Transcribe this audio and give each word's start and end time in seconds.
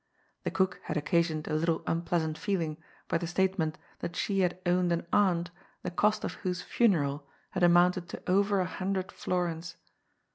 The 0.45 0.49
cook 0.49 0.79
had 0.85 0.97
occa 0.97 1.19
sioned 1.21 1.47
a 1.47 1.53
little 1.53 1.83
unpleasant 1.85 2.35
feeling 2.35 2.77
by 3.07 3.19
the 3.19 3.27
statement 3.27 3.77
that 3.99 4.15
she 4.15 4.39
had 4.39 4.59
owned 4.65 4.91
an 4.91 5.05
aunt 5.13 5.51
the 5.83 5.91
cost 5.91 6.23
of 6.23 6.33
whose 6.41 6.63
funeral 6.63 7.27
had 7.51 7.61
amounted 7.61 8.09
to 8.09 8.23
over 8.25 8.61
a 8.61 8.65
hundred 8.65 9.09
fiorins. 9.11 9.75